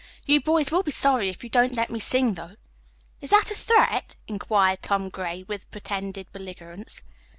[0.25, 2.55] "You boys will be sorry if you don't let me sing, though."
[3.21, 7.03] "Is that a threat?" inquired Tom Gray with pretended belligerence.